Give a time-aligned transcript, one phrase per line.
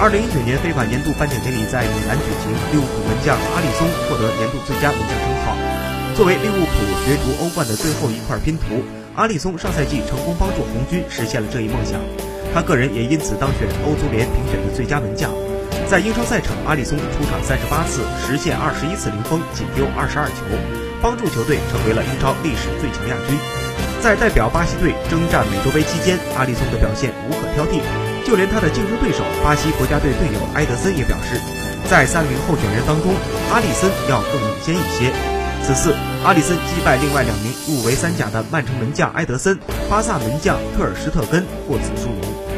[0.00, 5.52] 二零一九年非法年度颁奖典礼在米兰举行，利物浦门将阿里松获得年度最佳门将称号。
[6.16, 6.72] 作为利物浦
[7.04, 8.80] 角逐欧冠的最后一块拼图，
[9.12, 12.00] 阿里松上赛季成功帮助红军实现了这一梦想，
[12.56, 15.28] 他个人也因此当选欧足联评选的最佳门将。
[15.84, 20.48] 在英超赛场，阿里松出场三十八次，实现二十一次零封，仅丢二十二球，
[21.04, 23.36] 帮助球队成为了英超历史最强亚军。
[24.00, 27.84] 在代表巴西队征战美洲杯期间，阿里松的表现无可挑剔。
[28.30, 31.40] 就连他的竞争对手巴西国家队队友埃德森也表示，
[31.90, 33.12] 在三名候选人当中，
[33.50, 35.10] 阿里森要更领先一些。
[35.66, 42.49] 此次，阿里森击败另外两名入围三甲的曼城门将埃德森、巴萨门将特尔施特根，获此殊荣。